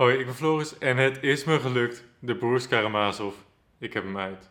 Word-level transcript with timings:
Hoi, 0.00 0.18
ik 0.18 0.24
ben 0.24 0.34
Floris 0.34 0.78
en 0.78 0.96
het 0.96 1.22
is 1.22 1.44
me 1.44 1.60
gelukt. 1.60 2.04
De 2.18 2.36
broers 2.36 2.68
Karamazov. 2.68 3.34
Ik 3.78 3.92
heb 3.92 4.04
hem 4.04 4.18
uit. 4.18 4.50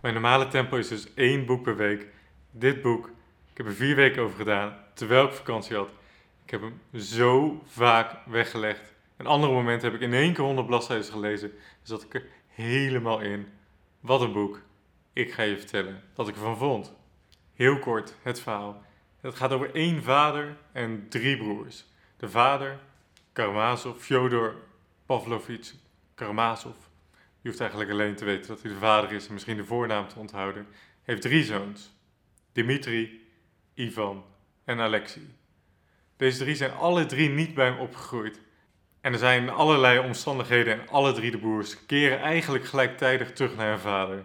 Mijn 0.00 0.14
normale 0.14 0.48
tempo 0.48 0.76
is 0.76 0.88
dus 0.88 1.14
één 1.14 1.46
boek 1.46 1.62
per 1.62 1.76
week. 1.76 2.06
Dit 2.50 2.82
boek, 2.82 3.10
ik 3.50 3.56
heb 3.56 3.66
er 3.66 3.74
vier 3.74 3.96
weken 3.96 4.22
over 4.22 4.36
gedaan, 4.36 4.76
terwijl 4.94 5.26
ik 5.26 5.32
vakantie 5.32 5.76
had. 5.76 5.88
Ik 6.44 6.50
heb 6.50 6.60
hem 6.60 7.00
zo 7.00 7.62
vaak 7.66 8.26
weggelegd. 8.26 8.94
Een 9.16 9.26
andere 9.26 9.52
moment 9.52 9.82
heb 9.82 9.94
ik 9.94 10.00
in 10.00 10.12
één 10.12 10.32
keer 10.32 10.44
100 10.44 10.66
bladzijden 10.66 11.06
gelezen. 11.06 11.50
Dus 11.50 11.88
zat 11.88 12.02
ik 12.02 12.14
er 12.14 12.26
helemaal 12.48 13.20
in. 13.20 13.46
Wat 14.00 14.20
een 14.20 14.32
boek. 14.32 14.60
Ik 15.12 15.32
ga 15.32 15.42
je 15.42 15.58
vertellen 15.58 16.02
wat 16.14 16.28
ik 16.28 16.34
ervan 16.34 16.56
vond. 16.56 16.94
Heel 17.54 17.78
kort, 17.78 18.14
het 18.22 18.40
verhaal. 18.40 18.84
Het 19.26 19.36
gaat 19.36 19.52
over 19.52 19.74
één 19.74 20.02
vader 20.02 20.56
en 20.72 21.08
drie 21.08 21.36
broers. 21.36 21.84
De 22.16 22.28
vader, 22.28 22.78
Karamazov, 23.32 24.02
Fyodor 24.02 24.54
Pavlovich 25.06 25.74
Karamazov. 26.14 26.76
Je 27.40 27.48
hoeft 27.48 27.60
eigenlijk 27.60 27.90
alleen 27.90 28.14
te 28.14 28.24
weten 28.24 28.48
dat 28.48 28.62
hij 28.62 28.70
de 28.70 28.78
vader 28.78 29.12
is 29.12 29.26
en 29.26 29.32
misschien 29.32 29.56
de 29.56 29.64
voornaam 29.64 30.08
te 30.08 30.18
onthouden. 30.18 30.66
Heeft 31.02 31.22
drie 31.22 31.44
zoons. 31.44 31.92
Dimitri, 32.52 33.26
Ivan 33.74 34.24
en 34.64 34.80
Alexei. 34.80 35.34
Deze 36.16 36.38
drie 36.38 36.54
zijn 36.54 36.72
alle 36.72 37.06
drie 37.06 37.28
niet 37.28 37.54
bij 37.54 37.66
hem 37.66 37.78
opgegroeid. 37.78 38.40
En 39.00 39.12
er 39.12 39.18
zijn 39.18 39.50
allerlei 39.50 39.98
omstandigheden 39.98 40.80
en 40.80 40.88
alle 40.88 41.12
drie 41.12 41.30
de 41.30 41.38
broers 41.38 41.86
keren 41.86 42.20
eigenlijk 42.20 42.64
gelijktijdig 42.64 43.32
terug 43.32 43.56
naar 43.56 43.68
hun 43.68 43.78
vader. 43.78 44.24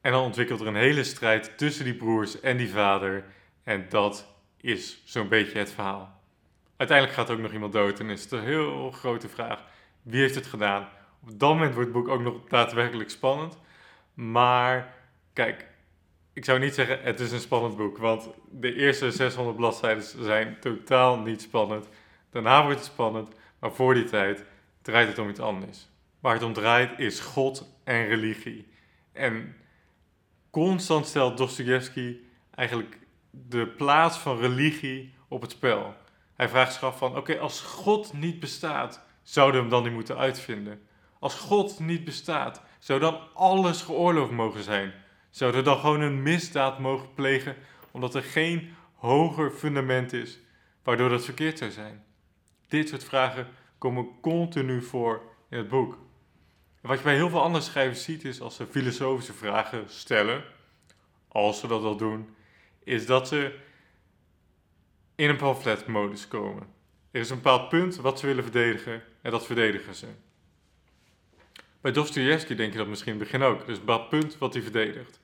En 0.00 0.12
dan 0.12 0.24
ontwikkelt 0.24 0.60
er 0.60 0.66
een 0.66 0.74
hele 0.74 1.04
strijd 1.04 1.58
tussen 1.58 1.84
die 1.84 1.94
broers 1.94 2.40
en 2.40 2.56
die 2.56 2.70
vader. 2.70 3.24
En 3.62 3.86
dat 3.88 4.32
is 4.64 5.02
zo'n 5.04 5.28
beetje 5.28 5.58
het 5.58 5.72
verhaal. 5.72 6.20
Uiteindelijk 6.76 7.18
gaat 7.18 7.28
er 7.28 7.34
ook 7.34 7.40
nog 7.40 7.52
iemand 7.52 7.72
dood 7.72 8.00
en 8.00 8.10
is 8.10 8.22
het 8.22 8.32
een 8.32 8.44
heel 8.44 8.90
grote 8.90 9.28
vraag: 9.28 9.64
wie 10.02 10.20
heeft 10.20 10.34
het 10.34 10.46
gedaan? 10.46 10.88
Op 11.22 11.38
dat 11.38 11.48
moment 11.48 11.74
wordt 11.74 11.88
het 11.88 11.98
boek 11.98 12.08
ook 12.08 12.20
nog 12.20 12.44
daadwerkelijk 12.48 13.10
spannend. 13.10 13.58
Maar 14.14 14.94
kijk, 15.32 15.68
ik 16.32 16.44
zou 16.44 16.58
niet 16.58 16.74
zeggen 16.74 17.02
het 17.02 17.20
is 17.20 17.32
een 17.32 17.40
spannend 17.40 17.76
boek, 17.76 17.98
want 17.98 18.28
de 18.50 18.74
eerste 18.74 19.10
600 19.10 19.56
bladzijden 19.56 20.02
zijn 20.02 20.56
totaal 20.60 21.18
niet 21.18 21.42
spannend. 21.42 21.88
Daarna 22.30 22.62
wordt 22.62 22.78
het 22.78 22.88
spannend, 22.88 23.28
maar 23.58 23.72
voor 23.72 23.94
die 23.94 24.04
tijd 24.04 24.44
draait 24.82 25.08
het 25.08 25.18
om 25.18 25.28
iets 25.28 25.40
anders. 25.40 25.88
Waar 26.20 26.34
het 26.34 26.42
om 26.42 26.52
draait 26.52 26.98
is 26.98 27.20
God 27.20 27.68
en 27.84 28.06
religie. 28.06 28.66
En 29.12 29.56
constant 30.50 31.06
stelt 31.06 31.36
Dostoevsky 31.36 32.16
eigenlijk 32.54 32.98
de 33.48 33.66
plaats 33.66 34.18
van 34.18 34.38
religie 34.38 35.14
op 35.28 35.40
het 35.40 35.50
spel. 35.50 35.94
Hij 36.34 36.48
vraagt 36.48 36.72
zich 36.72 36.82
af 36.82 36.98
van, 36.98 37.16
oké, 37.16 37.38
als 37.38 37.60
God 37.60 38.12
niet 38.12 38.40
bestaat, 38.40 39.04
zouden 39.22 39.54
we 39.54 39.60
hem 39.60 39.70
dan 39.70 39.82
niet 39.82 39.92
moeten 39.92 40.16
uitvinden? 40.16 40.82
Als 41.18 41.34
God 41.34 41.78
niet 41.78 42.04
bestaat, 42.04 42.62
zou 42.78 43.00
dan 43.00 43.20
alles 43.34 43.82
geoorloofd 43.82 44.32
mogen 44.32 44.62
zijn? 44.62 44.92
Zou 45.30 45.54
er 45.54 45.64
dan 45.64 45.78
gewoon 45.78 46.00
een 46.00 46.22
misdaad 46.22 46.78
mogen 46.78 47.14
plegen, 47.14 47.56
omdat 47.90 48.14
er 48.14 48.22
geen 48.22 48.74
hoger 48.94 49.50
fundament 49.50 50.12
is, 50.12 50.38
waardoor 50.82 51.08
dat 51.08 51.24
verkeerd 51.24 51.58
zou 51.58 51.70
zijn? 51.70 52.04
Dit 52.68 52.88
soort 52.88 53.04
vragen 53.04 53.48
komen 53.78 54.20
continu 54.20 54.82
voor 54.82 55.22
in 55.50 55.58
het 55.58 55.68
boek. 55.68 55.98
Wat 56.80 56.98
je 56.98 57.04
bij 57.04 57.14
heel 57.14 57.28
veel 57.28 57.42
andere 57.42 57.64
schrijvers 57.64 58.04
ziet, 58.04 58.24
is 58.24 58.40
als 58.40 58.56
ze 58.56 58.66
filosofische 58.66 59.32
vragen 59.32 59.84
stellen, 59.90 60.44
als 61.28 61.60
ze 61.60 61.66
dat 61.66 61.82
al 61.82 61.96
doen, 61.96 62.34
is 62.84 63.06
dat 63.06 63.28
ze 63.28 63.58
in 65.14 65.28
een 65.28 65.36
pamfletmodus 65.36 66.28
komen. 66.28 66.66
Er 67.10 67.20
is 67.20 67.30
een 67.30 67.36
bepaald 67.36 67.68
punt 67.68 67.96
wat 67.96 68.18
ze 68.18 68.26
willen 68.26 68.42
verdedigen 68.42 69.02
en 69.22 69.30
dat 69.30 69.46
verdedigen 69.46 69.94
ze. 69.94 70.06
Bij 71.80 71.92
Dostoevsky 71.92 72.54
denk 72.54 72.72
je 72.72 72.78
dat 72.78 72.86
misschien 72.86 73.12
in 73.12 73.18
het 73.18 73.30
begin 73.30 73.46
ook. 73.46 73.60
Is 73.60 73.78
een 73.78 73.84
bepaald 73.84 74.08
punt 74.08 74.38
wat 74.38 74.52
hij 74.52 74.62
verdedigt. 74.62 75.20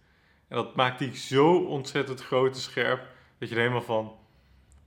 En 0.48 0.56
dat 0.56 0.76
maakt 0.76 1.00
hij 1.00 1.16
zo 1.16 1.56
ontzettend 1.56 2.20
groot 2.20 2.54
en 2.54 2.60
scherp 2.60 3.06
dat 3.38 3.48
je 3.48 3.54
er 3.54 3.60
helemaal 3.60 3.82
van, 3.82 4.16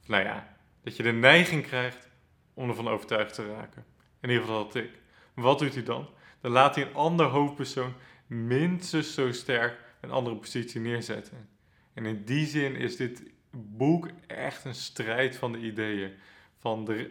nou 0.05 0.23
ja, 0.23 0.57
dat 0.83 0.97
je 0.97 1.03
de 1.03 1.11
neiging 1.11 1.63
krijgt 1.63 2.09
om 2.53 2.69
ervan 2.69 2.87
overtuigd 2.87 3.33
te 3.33 3.47
raken. 3.47 3.85
In 4.21 4.29
ieder 4.29 4.45
geval 4.45 4.63
dat 4.63 4.75
ik. 4.75 4.89
Wat 5.33 5.59
doet 5.59 5.73
hij 5.73 5.83
dan? 5.83 6.09
Dan 6.41 6.51
laat 6.51 6.75
hij 6.75 6.85
een 6.85 6.93
ander 6.93 7.25
hoofdpersoon 7.25 7.93
minstens 8.27 9.13
zo 9.13 9.31
sterk 9.31 9.79
een 10.01 10.11
andere 10.11 10.35
positie 10.35 10.81
neerzetten. 10.81 11.49
En 11.93 12.05
in 12.05 12.23
die 12.25 12.45
zin 12.45 12.75
is 12.75 12.95
dit 12.95 13.23
boek 13.51 14.09
echt 14.27 14.65
een 14.65 14.75
strijd 14.75 15.35
van 15.35 15.51
de 15.51 15.57
ideeën. 15.57 16.11
Van 16.59 16.85
de 16.85 17.09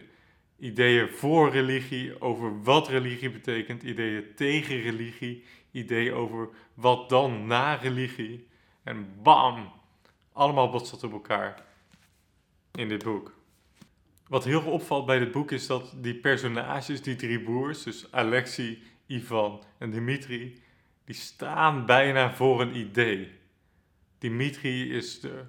ideeën 0.59 1.09
voor 1.09 1.51
religie, 1.51 2.21
over 2.21 2.63
wat 2.63 2.87
religie 2.87 3.31
betekent, 3.31 3.83
ideeën 3.83 4.25
tegen 4.35 4.81
religie, 4.81 5.43
ideeën 5.71 6.13
over 6.13 6.49
wat 6.73 7.09
dan 7.09 7.47
na 7.47 7.73
religie. 7.73 8.47
En 8.83 9.21
bam, 9.21 9.71
allemaal 10.31 10.69
botst 10.69 11.03
op 11.03 11.11
elkaar 11.11 11.63
in 12.71 12.89
dit 12.89 13.03
boek. 13.03 13.33
Wat 14.27 14.43
heel 14.43 14.61
opvalt 14.61 15.05
bij 15.05 15.19
dit 15.19 15.31
boek 15.31 15.51
is 15.51 15.67
dat 15.67 15.93
die 15.95 16.15
personages, 16.15 17.01
die 17.01 17.15
drie 17.15 17.39
broers, 17.39 17.83
dus 17.83 18.11
Alexei, 18.11 18.83
Ivan 19.05 19.63
en 19.77 19.91
Dimitri, 19.91 20.61
die 21.05 21.15
staan 21.15 21.85
bijna 21.85 22.33
voor 22.33 22.61
een 22.61 22.75
idee. 22.75 23.31
Dimitri 24.23 24.93
is 24.93 25.19
de, 25.19 25.43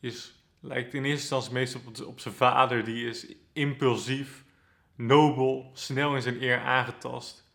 is, 0.00 0.44
lijkt 0.60 0.94
in 0.94 1.04
eerste 1.04 1.20
instantie 1.20 1.52
meestal 1.52 1.80
op, 1.86 2.06
op 2.06 2.20
zijn 2.20 2.34
vader, 2.34 2.84
die 2.84 3.08
is 3.08 3.34
impulsief, 3.52 4.44
nobel, 4.96 5.70
snel 5.74 6.14
in 6.14 6.22
zijn 6.22 6.42
eer 6.42 6.60
aangetast. 6.60 7.50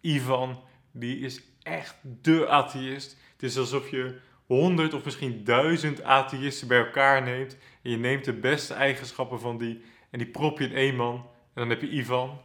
Ivan, 0.00 0.62
die 0.90 1.18
is 1.18 1.42
echt 1.62 1.96
de 2.22 2.48
atheïst. 2.48 3.16
Het 3.32 3.42
is 3.42 3.58
alsof 3.58 3.90
je 3.90 4.18
honderd 4.46 4.94
of 4.94 5.04
misschien 5.04 5.44
duizend 5.44 6.02
atheïsten 6.02 6.68
bij 6.68 6.78
elkaar 6.78 7.22
neemt. 7.22 7.56
En 7.82 7.90
je 7.90 7.96
neemt 7.96 8.24
de 8.24 8.32
beste 8.32 8.74
eigenschappen 8.74 9.40
van 9.40 9.58
die 9.58 9.82
en 10.10 10.18
die 10.18 10.30
prop 10.30 10.58
je 10.58 10.64
in 10.64 10.76
één 10.76 10.96
man. 10.96 11.14
En 11.14 11.60
dan 11.60 11.68
heb 11.68 11.80
je 11.80 11.90
Ivan. 11.90 12.40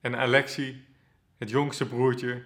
En 0.00 0.16
Alexei, 0.16 0.84
het 1.38 1.50
jongste 1.50 1.86
broertje, 1.86 2.42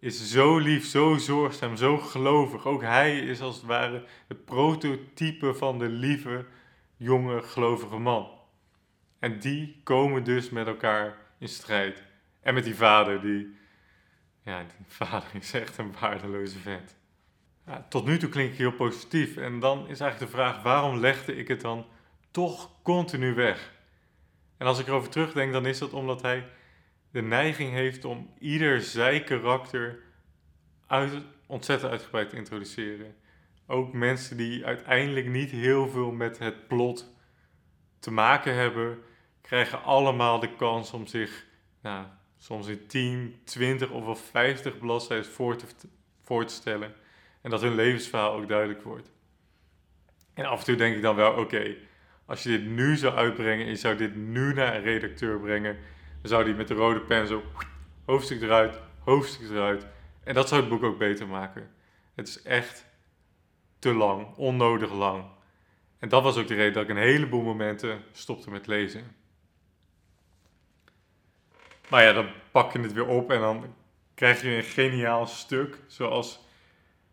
is 0.00 0.30
zo 0.30 0.58
lief, 0.58 0.86
zo 0.86 1.16
zorgzaam, 1.16 1.76
zo 1.76 1.98
gelovig. 1.98 2.66
Ook 2.66 2.82
hij 2.82 3.18
is 3.18 3.40
als 3.40 3.56
het 3.56 3.64
ware 3.64 4.04
het 4.28 4.44
prototype 4.44 5.54
van 5.54 5.78
de 5.78 5.88
lieve, 5.88 6.44
jonge, 6.96 7.42
gelovige 7.42 7.98
man. 7.98 8.30
En 9.18 9.38
die 9.38 9.80
komen 9.84 10.24
dus 10.24 10.50
met 10.50 10.66
elkaar 10.66 11.16
in 11.38 11.48
strijd. 11.48 12.02
En 12.40 12.54
met 12.54 12.64
die 12.64 12.74
vader, 12.74 13.20
die. 13.20 13.58
Ja, 14.42 14.58
die 14.58 14.86
vader 14.86 15.28
is 15.32 15.52
echt 15.52 15.78
een 15.78 15.94
waardeloze 16.00 16.58
vent. 16.58 16.96
Ja, 17.66 17.86
tot 17.88 18.04
nu 18.04 18.18
toe 18.18 18.28
klink 18.28 18.52
ik 18.52 18.58
heel 18.58 18.72
positief. 18.72 19.36
En 19.36 19.60
dan 19.60 19.88
is 19.88 20.00
eigenlijk 20.00 20.32
de 20.32 20.38
vraag: 20.38 20.62
waarom 20.62 20.98
legde 20.98 21.36
ik 21.36 21.48
het 21.48 21.60
dan 21.60 21.86
toch 22.30 22.70
continu 22.82 23.34
weg? 23.34 23.72
En 24.56 24.66
als 24.66 24.78
ik 24.78 24.86
erover 24.86 25.10
terugdenk, 25.10 25.52
dan 25.52 25.66
is 25.66 25.78
dat 25.78 25.92
omdat 25.92 26.22
hij 26.22 26.48
de 27.10 27.22
neiging 27.22 27.72
heeft 27.72 28.04
om 28.04 28.30
ieder 28.38 28.80
zij-karakter 28.80 29.98
uit, 30.86 31.12
ontzettend 31.46 31.90
uitgebreid 31.90 32.30
te 32.30 32.36
introduceren. 32.36 33.14
Ook 33.66 33.92
mensen 33.92 34.36
die 34.36 34.66
uiteindelijk 34.66 35.26
niet 35.26 35.50
heel 35.50 35.88
veel 35.88 36.10
met 36.10 36.38
het 36.38 36.68
plot 36.68 37.14
te 37.98 38.10
maken 38.10 38.54
hebben, 38.54 38.98
krijgen 39.40 39.82
allemaal 39.82 40.40
de 40.40 40.54
kans 40.54 40.92
om 40.92 41.06
zich 41.06 41.46
nou, 41.82 42.06
soms 42.38 42.66
in 42.66 42.86
10, 42.86 43.40
20 43.44 43.90
of 43.90 44.04
wel 44.04 44.16
50 44.16 44.78
bladzijden 44.78 45.30
voor 45.30 45.56
te, 45.56 45.66
voor 46.22 46.44
te 46.44 46.54
stellen. 46.54 46.94
En 47.40 47.50
dat 47.50 47.60
hun 47.60 47.74
levensverhaal 47.74 48.32
ook 48.32 48.48
duidelijk 48.48 48.82
wordt. 48.82 49.10
En 50.34 50.44
af 50.44 50.58
en 50.58 50.64
toe 50.64 50.76
denk 50.76 50.96
ik 50.96 51.02
dan 51.02 51.16
wel, 51.16 51.32
oké, 51.32 51.76
als 52.26 52.42
je 52.42 52.48
dit 52.48 52.66
nu 52.66 52.96
zou 52.96 53.14
uitbrengen 53.14 53.64
en 53.64 53.70
je 53.70 53.76
zou 53.76 53.96
dit 53.96 54.16
nu 54.16 54.54
naar 54.54 54.74
een 54.74 54.82
redacteur 54.82 55.40
brengen, 55.40 55.78
dan 56.20 56.30
zou 56.30 56.44
die 56.44 56.54
met 56.54 56.68
de 56.68 56.74
rode 56.74 57.00
pen 57.00 57.26
zo 57.26 57.42
hoofdstuk 58.04 58.42
eruit, 58.42 58.80
hoofdstuk 58.98 59.50
eruit. 59.50 59.86
En 60.24 60.34
dat 60.34 60.48
zou 60.48 60.60
het 60.60 60.70
boek 60.70 60.82
ook 60.82 60.98
beter 60.98 61.26
maken. 61.26 61.70
Het 62.14 62.28
is 62.28 62.42
echt 62.42 62.86
te 63.78 63.94
lang, 63.94 64.36
onnodig 64.36 64.92
lang. 64.92 65.24
En 65.98 66.08
dat 66.08 66.22
was 66.22 66.36
ook 66.36 66.48
de 66.48 66.54
reden 66.54 66.72
dat 66.72 66.82
ik 66.82 66.88
een 66.88 66.96
heleboel 66.96 67.42
momenten 67.42 68.02
stopte 68.12 68.50
met 68.50 68.66
lezen. 68.66 69.16
Maar 71.88 72.02
ja, 72.02 72.12
dan 72.12 72.28
pak 72.50 72.72
je 72.72 72.78
het 72.78 72.92
weer 72.92 73.06
op 73.06 73.30
en 73.30 73.40
dan 73.40 73.74
krijg 74.14 74.42
je 74.42 74.48
een 74.48 74.62
geniaal 74.62 75.26
stuk, 75.26 75.78
zoals 75.86 76.40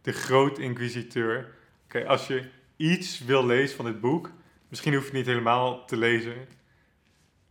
de 0.02 0.12
Groot 0.12 0.60
Inquisiteur. 0.60 1.56
Oké, 1.84 2.08
als 2.08 2.28
je 2.28 2.50
iets 2.76 3.20
wil 3.20 3.46
lezen 3.46 3.76
van 3.76 3.86
dit 3.86 4.02
boek, 4.02 4.32
misschien 4.68 4.94
hoef 4.94 5.02
je 5.02 5.08
het 5.08 5.18
niet 5.18 5.26
helemaal 5.26 5.86
te 5.86 5.98
lezen. 5.98 6.48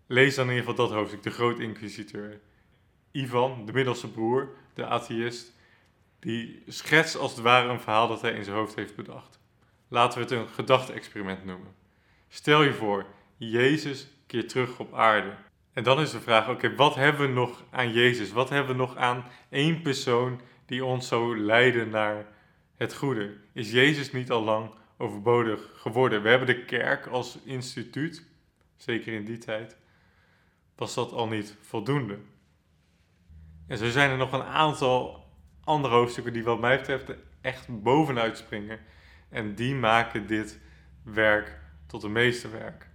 Lees 0.07 0.35
dan 0.35 0.45
in 0.45 0.55
ieder 0.55 0.71
geval 0.71 0.87
dat 0.87 0.97
hoofdstuk, 0.97 1.23
de 1.23 1.31
Groot 1.31 1.59
Inquisiteur. 1.59 2.41
Ivan, 3.11 3.67
de 3.67 3.73
middelste 3.73 4.11
broer, 4.11 4.49
de 4.75 4.87
atheïst, 4.87 5.53
die 6.19 6.63
schetst 6.67 7.17
als 7.17 7.31
het 7.31 7.41
ware 7.41 7.69
een 7.69 7.81
verhaal 7.81 8.09
dat 8.09 8.21
hij 8.21 8.33
in 8.33 8.45
zijn 8.45 8.57
hoofd 8.57 8.75
heeft 8.75 8.97
bedacht. 8.97 9.39
Laten 9.89 10.19
we 10.19 10.25
het 10.25 10.33
een 10.33 10.49
gedachte-experiment 10.49 11.45
noemen. 11.45 11.75
Stel 12.29 12.63
je 12.63 12.73
voor, 12.73 13.07
Jezus 13.37 14.09
keert 14.27 14.49
terug 14.49 14.79
op 14.79 14.95
aarde. 14.95 15.35
En 15.73 15.83
dan 15.83 16.01
is 16.01 16.11
de 16.11 16.21
vraag, 16.21 16.49
oké, 16.49 16.75
wat 16.75 16.95
hebben 16.95 17.27
we 17.27 17.33
nog 17.33 17.65
aan 17.71 17.93
Jezus? 17.93 18.33
Wat 18.33 18.49
hebben 18.49 18.73
we 18.73 18.79
nog 18.79 18.97
aan 18.97 19.25
één 19.49 19.83
persoon 19.83 20.41
die 20.67 20.85
ons 20.85 21.09
zo 21.09 21.37
leiden 21.37 21.89
naar 21.89 22.27
het 22.77 22.95
goede? 22.95 23.37
Is 23.53 23.71
Jezus 23.71 24.13
niet 24.13 24.31
al 24.31 24.43
lang 24.43 24.71
overbodig 24.97 25.71
geworden? 25.75 26.23
We 26.23 26.29
hebben 26.29 26.47
de 26.47 26.65
kerk 26.65 27.07
als 27.07 27.39
instituut, 27.45 28.25
zeker 28.77 29.13
in 29.13 29.25
die 29.25 29.39
tijd, 29.39 29.77
was 30.77 30.95
dat 30.95 31.13
al 31.13 31.29
niet 31.29 31.57
voldoende. 31.61 32.19
En 33.67 33.79
zo 33.79 33.91
zijn 33.91 34.11
er 34.11 34.17
nog 34.17 34.33
een 34.33 34.43
aantal 34.43 35.25
andere 35.65 35.95
hoofdstukken 35.95 36.33
die 36.33 36.45
wat 36.45 36.61
mij 36.61 36.77
betreft 36.77 37.13
echt 37.41 37.83
bovenuit 37.83 38.39
springen. 38.39 38.79
En 39.29 39.55
die 39.55 39.75
maken 39.75 40.27
dit 40.27 40.61
werk 41.03 41.59
tot 41.87 42.03
een 42.03 42.13
meesterwerk. 42.13 42.89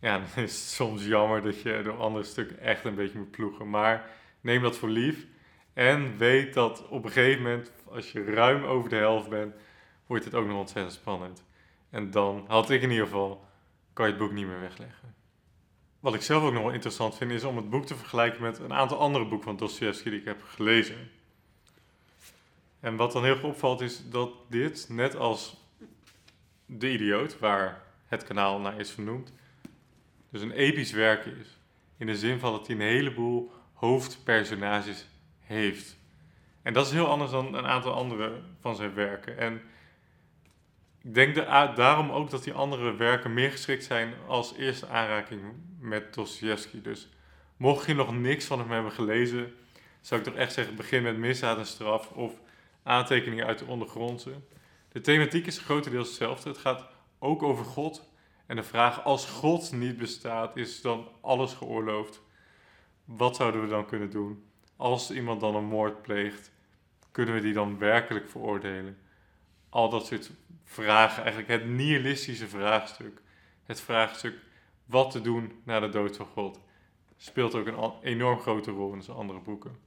Ja, 0.00 0.18
dan 0.18 0.44
is 0.44 0.52
het 0.52 0.70
soms 0.70 1.04
jammer 1.04 1.42
dat 1.42 1.62
je 1.62 1.80
door 1.84 1.98
andere 1.98 2.24
stukken 2.24 2.58
echt 2.60 2.84
een 2.84 2.94
beetje 2.94 3.18
moet 3.18 3.30
ploegen. 3.30 3.70
Maar 3.70 4.10
neem 4.40 4.62
dat 4.62 4.76
voor 4.76 4.88
lief. 4.88 5.26
En 5.72 6.16
weet 6.16 6.54
dat 6.54 6.88
op 6.88 7.04
een 7.04 7.10
gegeven 7.10 7.42
moment, 7.42 7.72
als 7.84 8.12
je 8.12 8.24
ruim 8.24 8.64
over 8.64 8.90
de 8.90 8.96
helft 8.96 9.28
bent, 9.28 9.54
wordt 10.06 10.24
het 10.24 10.34
ook 10.34 10.46
nog 10.46 10.58
ontzettend 10.58 10.94
spannend. 10.94 11.44
En 11.90 12.10
dan 12.10 12.44
had 12.48 12.70
ik 12.70 12.82
in 12.82 12.90
ieder 12.90 13.04
geval, 13.04 13.44
kan 13.92 14.06
je 14.06 14.12
het 14.12 14.20
boek 14.20 14.32
niet 14.32 14.46
meer 14.46 14.60
wegleggen. 14.60 15.14
Wat 16.00 16.14
ik 16.14 16.22
zelf 16.22 16.42
ook 16.42 16.52
nog 16.52 16.62
wel 16.62 16.72
interessant 16.72 17.16
vind, 17.16 17.30
is 17.30 17.44
om 17.44 17.56
het 17.56 17.70
boek 17.70 17.86
te 17.86 17.96
vergelijken 17.96 18.42
met 18.42 18.58
een 18.58 18.72
aantal 18.72 18.98
andere 18.98 19.24
boeken 19.24 19.48
van 19.48 19.56
Dostoevsky 19.56 20.10
die 20.10 20.18
ik 20.18 20.24
heb 20.24 20.42
gelezen. 20.42 21.10
En 22.80 22.96
wat 22.96 23.12
dan 23.12 23.24
heel 23.24 23.34
goed 23.34 23.44
opvalt 23.44 23.80
is 23.80 24.10
dat 24.10 24.30
dit, 24.48 24.86
net 24.88 25.16
als 25.16 25.56
De 26.66 26.92
Idioot, 26.92 27.38
waar 27.38 27.82
het 28.06 28.24
kanaal 28.24 28.60
naar 28.60 28.80
is 28.80 28.90
vernoemd, 28.90 29.32
dus 30.30 30.42
een 30.42 30.52
episch 30.52 30.92
werk 30.92 31.24
is. 31.24 31.58
In 31.96 32.06
de 32.06 32.16
zin 32.16 32.38
van 32.38 32.52
dat 32.52 32.66
hij 32.66 32.76
een 32.76 32.82
heleboel 32.82 33.52
hoofdpersonages 33.72 35.06
heeft. 35.40 35.96
En 36.62 36.72
dat 36.72 36.86
is 36.86 36.92
heel 36.92 37.08
anders 37.08 37.30
dan 37.30 37.54
een 37.54 37.66
aantal 37.66 37.92
andere 37.92 38.40
van 38.60 38.76
zijn 38.76 38.94
werken. 38.94 39.38
En 39.38 39.62
ik 41.02 41.14
denk 41.14 41.34
daarom 41.76 42.10
ook 42.10 42.30
dat 42.30 42.44
die 42.44 42.52
andere 42.52 42.96
werken 42.96 43.34
meer 43.34 43.50
geschikt 43.50 43.84
zijn 43.84 44.14
als 44.26 44.54
eerste 44.56 44.86
aanraking 44.86 45.40
met 45.80 46.14
Dostoevsky. 46.14 46.82
Dus 46.82 47.08
mocht 47.56 47.86
je 47.86 47.94
nog 47.94 48.12
niks 48.12 48.44
van 48.44 48.58
hem 48.58 48.70
hebben 48.70 48.92
gelezen, 48.92 49.54
zou 50.00 50.20
ik 50.20 50.26
toch 50.26 50.36
echt 50.36 50.52
zeggen: 50.52 50.76
begin 50.76 51.02
met 51.02 51.16
misdaad 51.16 51.58
en 51.58 51.66
straf 51.66 52.10
of 52.10 52.32
aantekeningen 52.82 53.46
uit 53.46 53.58
de 53.58 53.66
ondergrondse. 53.66 54.30
De 54.92 55.00
thematiek 55.00 55.46
is 55.46 55.58
grotendeels 55.58 56.08
hetzelfde. 56.08 56.48
Het 56.48 56.58
gaat 56.58 56.86
ook 57.18 57.42
over 57.42 57.64
God. 57.64 58.08
En 58.46 58.56
de 58.56 58.62
vraag: 58.62 59.04
als 59.04 59.26
God 59.26 59.72
niet 59.72 59.96
bestaat, 59.98 60.56
is 60.56 60.80
dan 60.80 61.08
alles 61.20 61.52
geoorloofd? 61.52 62.22
Wat 63.04 63.36
zouden 63.36 63.60
we 63.60 63.68
dan 63.68 63.86
kunnen 63.86 64.10
doen? 64.10 64.44
Als 64.76 65.10
iemand 65.10 65.40
dan 65.40 65.54
een 65.54 65.64
moord 65.64 66.02
pleegt, 66.02 66.50
kunnen 67.10 67.34
we 67.34 67.40
die 67.40 67.52
dan 67.52 67.78
werkelijk 67.78 68.28
veroordelen? 68.28 68.98
Al 69.68 69.90
dat 69.90 70.06
soort 70.06 70.30
vragen, 70.64 71.22
eigenlijk 71.22 71.48
het 71.62 71.70
nihilistische 71.70 72.48
vraagstuk. 72.48 73.20
Het 73.64 73.80
vraagstuk 73.80 74.38
wat 74.84 75.10
te 75.10 75.20
doen 75.20 75.52
na 75.64 75.80
de 75.80 75.88
dood 75.88 76.16
van 76.16 76.26
God. 76.26 76.60
Speelt 77.16 77.54
ook 77.54 77.66
een 77.66 77.92
enorm 78.02 78.38
grote 78.38 78.70
rol 78.70 78.92
in 78.92 79.02
zijn 79.02 79.16
andere 79.16 79.40
boeken. 79.40 79.78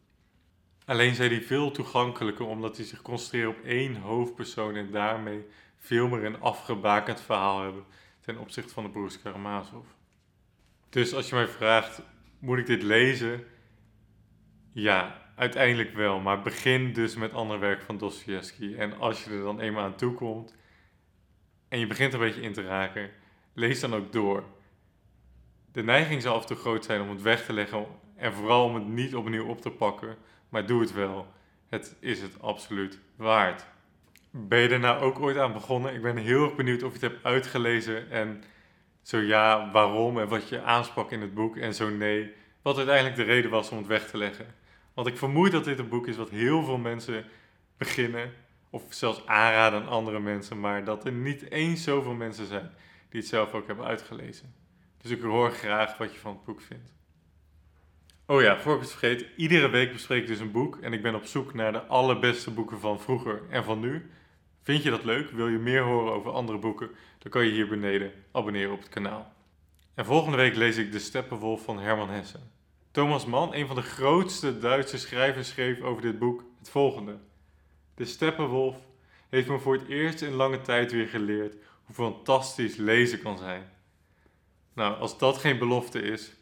Alleen 0.85 1.15
zijn 1.15 1.29
die 1.29 1.45
veel 1.45 1.71
toegankelijker 1.71 2.45
omdat 2.45 2.75
die 2.75 2.85
zich 2.85 3.01
concentreren 3.01 3.49
op 3.49 3.63
één 3.63 3.95
hoofdpersoon 3.95 4.75
en 4.75 4.91
daarmee 4.91 5.45
veel 5.77 6.07
meer 6.07 6.25
een 6.25 6.41
afgebakend 6.41 7.21
verhaal 7.21 7.61
hebben 7.61 7.83
ten 8.19 8.37
opzichte 8.37 8.73
van 8.73 8.83
de 8.83 8.89
broers 8.89 9.21
Karamazov. 9.21 9.85
Dus 10.89 11.13
als 11.13 11.29
je 11.29 11.35
mij 11.35 11.47
vraagt, 11.47 12.01
moet 12.39 12.57
ik 12.57 12.65
dit 12.65 12.83
lezen? 12.83 13.43
Ja, 14.71 15.30
uiteindelijk 15.41 15.93
wel. 15.93 16.19
Maar 16.19 16.41
begin 16.41 16.93
dus 16.93 17.15
met 17.15 17.33
ander 17.33 17.59
werk 17.59 17.81
van 17.81 17.97
Dostoevsky. 17.97 18.75
En 18.75 18.99
als 18.99 19.23
je 19.23 19.29
er 19.29 19.43
dan 19.43 19.59
eenmaal 19.59 19.83
aan 19.83 19.95
toe 19.95 20.13
komt 20.13 20.55
en 21.67 21.79
je 21.79 21.87
begint 21.87 22.13
een 22.13 22.19
beetje 22.19 22.41
in 22.41 22.53
te 22.53 22.63
raken, 22.63 23.09
lees 23.53 23.79
dan 23.79 23.95
ook 23.95 24.11
door. 24.11 24.43
De 25.71 25.83
neiging 25.83 26.21
zal 26.21 26.35
af 26.35 26.41
en 26.41 26.47
toe 26.47 26.57
groot 26.57 26.85
zijn 26.85 27.01
om 27.01 27.09
het 27.09 27.21
weg 27.21 27.45
te 27.45 27.53
leggen 27.53 27.85
en 28.15 28.33
vooral 28.33 28.65
om 28.65 28.75
het 28.75 28.87
niet 28.87 29.15
opnieuw 29.15 29.47
op 29.47 29.61
te 29.61 29.71
pakken, 29.71 30.17
maar 30.49 30.65
doe 30.65 30.81
het 30.81 30.93
wel. 30.93 31.27
Het 31.69 31.95
is 31.99 32.21
het 32.21 32.41
absoluut 32.41 32.99
waard. 33.15 33.65
Ben 34.31 34.59
je 34.59 34.69
er 34.69 34.79
nou 34.79 35.01
ook 35.01 35.19
ooit 35.19 35.37
aan 35.37 35.53
begonnen? 35.53 35.93
Ik 35.93 36.01
ben 36.01 36.17
heel 36.17 36.43
erg 36.43 36.55
benieuwd 36.55 36.83
of 36.83 36.93
je 36.93 36.99
het 36.99 37.11
hebt 37.11 37.23
uitgelezen 37.23 38.11
en 38.11 38.43
zo 39.01 39.17
ja, 39.17 39.71
waarom 39.71 40.19
en 40.19 40.27
wat 40.27 40.49
je 40.49 40.61
aansprak 40.61 41.11
in 41.11 41.21
het 41.21 41.33
boek 41.33 41.57
en 41.57 41.73
zo 41.73 41.89
nee, 41.89 42.33
wat 42.61 42.77
uiteindelijk 42.77 43.15
de 43.15 43.23
reden 43.23 43.51
was 43.51 43.69
om 43.69 43.77
het 43.77 43.87
weg 43.87 44.09
te 44.09 44.17
leggen. 44.17 44.59
Want 45.01 45.13
ik 45.13 45.19
vermoed 45.19 45.51
dat 45.51 45.63
dit 45.63 45.79
een 45.79 45.89
boek 45.89 46.07
is 46.07 46.15
wat 46.15 46.29
heel 46.29 46.63
veel 46.63 46.77
mensen 46.77 47.25
beginnen 47.77 48.33
of 48.69 48.83
zelfs 48.89 49.25
aanraden 49.25 49.81
aan 49.81 49.87
andere 49.87 50.19
mensen, 50.19 50.59
maar 50.59 50.83
dat 50.83 51.05
er 51.05 51.11
niet 51.11 51.51
eens 51.51 51.83
zoveel 51.83 52.13
mensen 52.13 52.45
zijn 52.45 52.71
die 53.09 53.19
het 53.19 53.29
zelf 53.29 53.53
ook 53.53 53.67
hebben 53.67 53.85
uitgelezen. 53.85 54.53
Dus 54.97 55.11
ik 55.11 55.21
hoor 55.21 55.51
graag 55.51 55.97
wat 55.97 56.13
je 56.13 56.19
van 56.19 56.31
het 56.31 56.43
boek 56.43 56.61
vindt. 56.61 56.93
Oh 58.25 58.41
ja, 58.41 58.59
voor 58.59 58.73
ik 58.73 58.79
het 58.79 58.89
vergeet, 58.89 59.25
iedere 59.35 59.69
week 59.69 59.91
bespreek 59.91 60.21
ik 60.21 60.27
dus 60.27 60.39
een 60.39 60.51
boek 60.51 60.77
en 60.81 60.93
ik 60.93 61.01
ben 61.01 61.15
op 61.15 61.25
zoek 61.25 61.53
naar 61.53 61.71
de 61.71 61.85
allerbeste 61.85 62.51
boeken 62.51 62.79
van 62.79 62.99
vroeger 62.99 63.41
en 63.49 63.63
van 63.63 63.79
nu. 63.79 64.09
Vind 64.61 64.83
je 64.83 64.89
dat 64.89 65.03
leuk? 65.03 65.31
Wil 65.31 65.47
je 65.47 65.57
meer 65.57 65.83
horen 65.83 66.13
over 66.13 66.31
andere 66.31 66.57
boeken? 66.57 66.89
Dan 67.17 67.31
kan 67.31 67.45
je 67.45 67.51
hier 67.51 67.67
beneden 67.67 68.11
abonneren 68.31 68.73
op 68.73 68.79
het 68.79 68.89
kanaal. 68.89 69.33
En 69.93 70.05
volgende 70.05 70.37
week 70.37 70.55
lees 70.55 70.77
ik 70.77 70.91
De 70.91 70.99
Steppenwolf 70.99 71.63
van 71.63 71.79
Herman 71.79 72.09
Hesse. 72.09 72.39
Thomas 72.91 73.25
Mann, 73.25 73.55
een 73.55 73.67
van 73.67 73.75
de 73.75 73.81
grootste 73.81 74.59
Duitse 74.59 74.97
schrijvers, 74.97 75.49
schreef 75.49 75.81
over 75.81 76.01
dit 76.01 76.19
boek 76.19 76.43
het 76.59 76.69
volgende. 76.69 77.17
De 77.95 78.05
Steppenwolf 78.05 78.77
heeft 79.29 79.47
me 79.47 79.59
voor 79.59 79.73
het 79.73 79.87
eerst 79.87 80.21
in 80.21 80.33
lange 80.33 80.61
tijd 80.61 80.91
weer 80.91 81.07
geleerd 81.07 81.55
hoe 81.83 81.95
fantastisch 81.95 82.75
lezen 82.75 83.21
kan 83.21 83.37
zijn. 83.37 83.71
Nou, 84.73 84.99
als 84.99 85.17
dat 85.17 85.37
geen 85.37 85.57
belofte 85.57 86.01
is, 86.01 86.33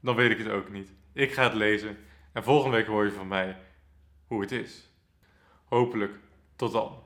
dan 0.00 0.14
weet 0.16 0.30
ik 0.30 0.38
het 0.38 0.48
ook 0.48 0.70
niet. 0.70 0.92
Ik 1.12 1.32
ga 1.32 1.42
het 1.42 1.54
lezen 1.54 1.98
en 2.32 2.44
volgende 2.44 2.76
week 2.76 2.86
hoor 2.86 3.04
je 3.04 3.12
van 3.12 3.28
mij 3.28 3.56
hoe 4.26 4.40
het 4.40 4.52
is. 4.52 4.90
Hopelijk 5.64 6.14
tot 6.56 6.72
dan. 6.72 7.02